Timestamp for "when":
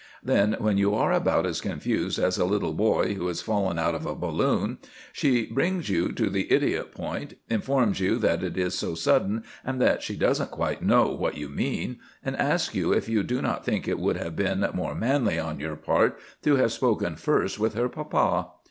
0.57-0.79